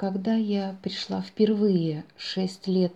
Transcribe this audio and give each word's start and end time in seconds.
когда 0.00 0.34
я 0.34 0.78
пришла 0.82 1.20
впервые 1.20 2.06
шесть 2.16 2.66
лет 2.66 2.94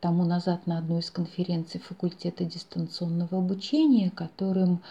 тому 0.00 0.26
назад 0.26 0.66
на 0.66 0.76
одну 0.76 0.98
из 0.98 1.10
конференций 1.10 1.80
факультета 1.80 2.44
дистанционного 2.44 3.38
обучения, 3.38 4.10
которым 4.10 4.82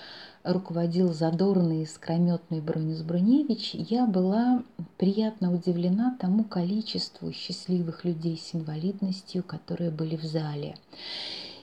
руководил 0.43 1.13
задорный 1.13 1.83
и 1.83 1.85
скрометный 1.85 2.61
Бронис 2.61 3.03
Броневич, 3.03 3.75
я 3.75 4.07
была 4.07 4.63
приятно 4.97 5.53
удивлена 5.53 6.17
тому 6.19 6.45
количеству 6.45 7.31
счастливых 7.31 8.05
людей 8.05 8.41
с 8.43 8.55
инвалидностью, 8.55 9.43
которые 9.43 9.91
были 9.91 10.15
в 10.15 10.23
зале. 10.23 10.75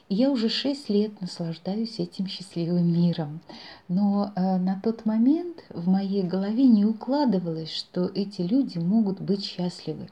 Я 0.09 0.31
уже 0.31 0.49
шесть 0.49 0.89
лет 0.89 1.21
наслаждаюсь 1.21 1.99
этим 1.99 2.27
счастливым 2.27 2.93
миром. 2.93 3.41
Но 3.89 4.33
э, 4.35 4.57
на 4.57 4.81
тот 4.83 5.05
момент 5.05 5.65
в 5.71 5.89
моей 5.89 6.23
голове 6.23 6.65
не 6.65 6.85
укладывалось, 6.85 7.71
что 7.73 8.11
эти 8.15 8.43
люди 8.43 8.79
могут 8.79 9.21
быть 9.21 9.45
счастливы. 9.45 10.09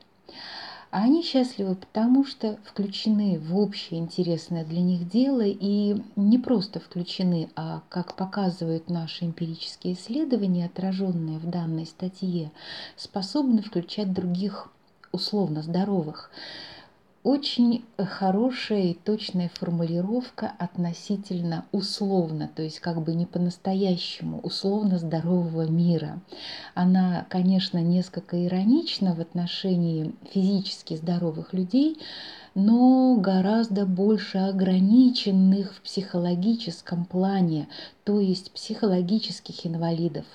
А 0.91 1.03
они 1.03 1.23
счастливы, 1.23 1.75
потому 1.75 2.25
что 2.25 2.59
включены 2.65 3.39
в 3.39 3.59
общее 3.59 4.01
интересное 4.01 4.65
для 4.65 4.81
них 4.81 5.09
дело 5.09 5.43
и 5.45 6.01
не 6.15 6.39
просто 6.39 6.81
включены, 6.81 7.51
а, 7.57 7.83
как 7.89 8.15
показывают 8.15 8.89
наши 8.89 9.25
эмпирические 9.25 9.95
исследования, 9.95 10.67
отраженные 10.67 11.39
в 11.39 11.51
данной 11.51 11.87
статье, 11.87 12.51
способны 12.97 13.63
включать 13.63 14.13
других 14.13 14.71
условно 15.13 15.63
здоровых 15.63 16.31
очень 17.27 17.85
хорошая 17.99 18.83
и 18.83 18.95
точная 18.95 19.51
формулировка 19.53 20.53
относительно 20.61 21.65
условно, 21.73 22.49
то 22.55 22.63
есть 22.63 22.79
как 22.79 23.03
бы 23.03 23.17
не 23.17 23.27
по-настоящему, 23.27 24.39
условно 24.45 25.01
здорового 25.01 25.67
мира. 25.67 26.21
Она, 26.77 27.27
конечно, 27.29 27.79
несколько 27.79 28.47
иронична 28.47 29.13
в 29.13 29.21
отношении 29.21 30.15
физически 30.33 30.95
здоровых 30.95 31.53
людей, 31.53 31.99
но 32.55 33.17
гораздо 33.17 33.87
больше 33.87 34.39
ограниченных 34.39 35.75
в 35.75 35.81
психологическом 35.81 37.07
плане, 37.07 37.67
то 38.05 38.21
есть 38.21 38.53
психологических 38.53 39.67
инвалидов. 39.67 40.27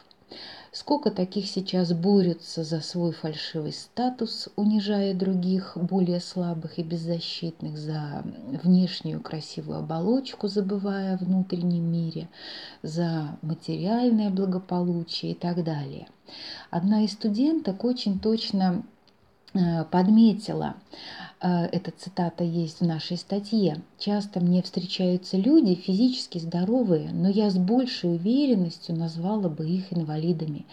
Сколько 0.74 1.12
таких 1.12 1.50
сейчас 1.50 1.92
борются 1.92 2.64
за 2.64 2.80
свой 2.80 3.12
фальшивый 3.12 3.74
статус, 3.74 4.48
унижая 4.56 5.14
других, 5.14 5.76
более 5.76 6.22
слабых 6.22 6.80
и 6.80 6.84
беззащитных, 6.84 7.78
за 7.78 8.24
внешнюю 8.64 9.20
красивую 9.20 9.80
оболочку, 9.80 10.48
забывая 10.48 11.16
о 11.16 11.18
внутреннем 11.18 11.92
мире, 11.92 12.30
за 12.84 13.38
материальное 13.42 14.30
благополучие 14.30 15.34
и 15.34 15.36
так 15.36 15.62
далее. 15.66 16.08
Одна 16.70 17.04
из 17.04 17.12
студенток 17.12 17.84
очень 17.84 18.18
точно 18.18 18.84
подметила, 19.92 20.76
э, 21.42 21.66
эта 21.66 21.92
цитата 21.92 22.44
есть 22.44 22.80
в 22.80 22.86
нашей 22.86 23.18
статье. 23.18 23.82
Часто 23.98 24.40
мне 24.40 24.62
встречаются 24.62 25.38
люди 25.38 25.76
физически 25.76 26.38
здоровые, 26.38 27.10
но 27.12 27.28
я 27.28 27.50
с 27.50 27.58
большей 27.58 28.16
уверенностью 28.16 28.96
назвала 28.96 29.50
бы 29.50 29.68
их 29.68 29.92
инвалидами. 29.92 30.66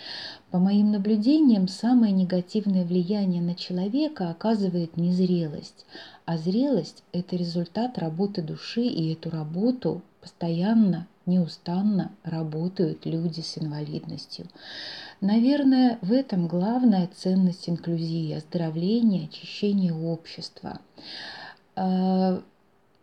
По 0.50 0.58
моим 0.58 0.92
наблюдениям, 0.92 1.66
самое 1.66 2.12
негативное 2.12 2.84
влияние 2.84 3.42
на 3.42 3.54
человека 3.54 4.30
оказывает 4.30 4.96
незрелость. 4.96 5.84
А 6.24 6.38
зрелость– 6.38 7.02
это 7.12 7.36
результат 7.36 7.98
работы 7.98 8.42
души, 8.42 8.82
и 8.82 9.12
эту 9.12 9.30
работу 9.30 10.02
постоянно, 10.20 11.06
неустанно 11.26 12.12
работают 12.22 13.06
люди 13.06 13.40
с 13.40 13.58
инвалидностью. 13.58 14.46
Наверное, 15.20 15.98
в 16.02 16.12
этом 16.12 16.48
главная 16.48 17.08
ценность 17.14 17.68
инклюзии, 17.68 18.32
оздоровления, 18.32 19.26
очищения 19.26 19.92
общества. 19.92 20.80
А, 21.76 22.42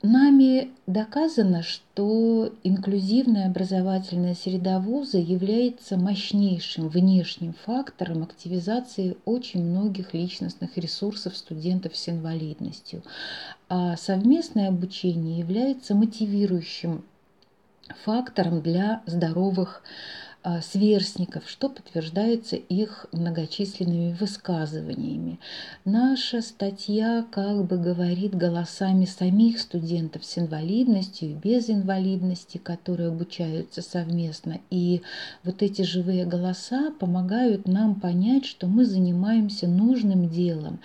Нами 0.08 0.70
доказано, 0.86 1.64
что 1.64 2.54
инклюзивная 2.64 3.48
образовательная 3.48 4.36
среда 4.36 4.80
вуза 4.80 5.18
является 5.18 5.98
мощнейшим 5.98 6.90
внешним 6.90 7.56
фактором 7.66 8.22
активизации 8.22 9.18
очень 9.26 9.64
многих 9.64 10.14
личностных 10.14 10.78
ресурсов 10.78 11.36
студентов 11.36 11.98
с 11.98 12.08
инвалидностью. 12.08 13.02
А 13.68 13.98
совместное 13.98 14.68
обучение 14.68 15.40
является 15.40 15.96
мотивирующим 15.96 17.04
фактором 18.04 18.62
для 18.62 19.02
здоровых 19.06 19.84
а, 20.48 20.62
сверстников, 20.62 21.50
что 21.50 21.70
подтверждается 21.70 22.56
их 22.56 23.08
многочисленными 23.12 24.14
высказываниями. 24.14 25.40
Наша 25.86 26.44
статья 26.44 27.26
как 27.32 27.66
бы 27.66 27.80
говорит 27.80 28.36
голосами 28.36 29.06
самих 29.06 29.60
студентов 29.60 30.24
с 30.24 30.38
инвалидностью 30.38 31.30
и 31.30 31.34
без 31.34 31.72
инвалидности, 31.72 32.60
которые 32.60 33.10
обучаются 33.10 33.82
совместно. 33.82 34.60
И 34.70 35.02
вот 35.44 35.64
эти 35.64 35.82
живые 35.82 36.26
голоса 36.26 36.92
помогают 36.92 37.68
нам 37.68 38.00
понять, 38.00 38.46
что 38.46 38.68
мы 38.68 38.86
занимаемся 38.86 39.68
нужным 39.68 40.30
делом 40.30 40.80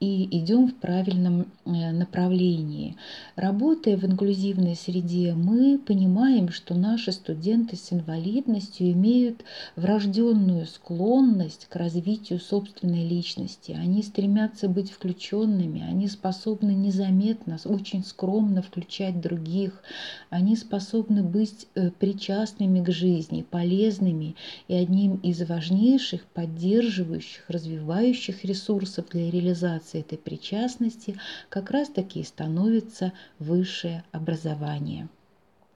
и 0.00 0.28
идем 0.38 0.68
в 0.68 0.74
правильном 0.74 1.46
э, 1.64 1.92
направлении. 1.92 2.96
Работая 3.36 3.96
в 3.96 4.04
инклюзивной 4.04 4.76
среде, 4.76 5.34
мы 5.34 5.78
понимаем, 5.78 6.50
что 6.50 6.74
наши 6.74 7.12
студенты 7.12 7.76
с 7.76 7.92
инвалидностью 7.92 8.90
имеют 8.92 9.44
врожденную 9.76 10.66
склонность 10.66 11.66
к 11.70 11.76
развитию 11.76 12.38
собственной 12.40 13.08
личности. 13.08 13.72
Они 13.72 14.02
стремятся 14.02 14.68
быть 14.68 14.90
включенными, 14.90 15.82
они 15.82 16.08
способны 16.08 16.72
незаметно, 16.72 17.58
очень 17.64 18.04
скромно 18.04 18.62
включать 18.62 19.20
других, 19.20 19.82
они 20.28 20.56
способны 20.56 21.22
быть 21.22 21.66
э, 21.74 21.90
причастными 21.90 22.84
к 22.84 22.90
жизни, 22.90 23.46
полезными 23.48 24.34
и 24.68 24.74
одним 24.74 25.16
из 25.16 25.40
важнейших 25.48 26.26
поддерживающих, 26.26 27.44
развивающих 27.48 28.44
ресурсов 28.44 29.06
для 29.10 29.30
реализации 29.30 29.93
этой 29.94 30.18
причастности 30.18 31.18
как 31.48 31.70
раз-таки 31.70 32.20
и 32.20 32.24
становится 32.24 33.12
высшее 33.38 34.04
образование. 34.12 35.08